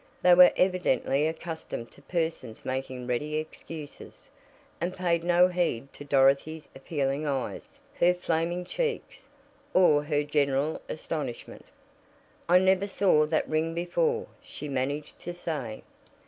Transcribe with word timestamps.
They 0.23 0.33
were 0.33 0.51
evidently 0.57 1.27
accustomed 1.27 1.91
to 1.91 2.01
persons 2.01 2.65
making 2.65 3.05
ready 3.05 3.35
excuses, 3.37 4.31
and 4.81 4.95
paid 4.97 5.23
no 5.23 5.47
heed 5.47 5.93
to 5.93 6.03
Dorothy's 6.03 6.67
appealing 6.75 7.27
eyes, 7.27 7.79
her 7.99 8.15
flaming 8.15 8.65
cheeks, 8.65 9.25
or 9.75 10.01
her 10.05 10.23
general 10.23 10.81
astonishment. 10.89 11.65
"I 12.49 12.57
never 12.57 12.87
saw 12.87 13.27
that 13.27 13.47
ring 13.47 13.75
before," 13.75 14.25
she 14.41 14.67
managed 14.67 15.19
to 15.19 15.35
say. 15.35 15.83